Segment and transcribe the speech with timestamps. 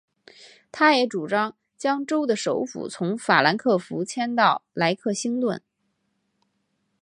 [0.71, 5.61] 他也主张将州的首府从法兰克福迁到莱克星顿。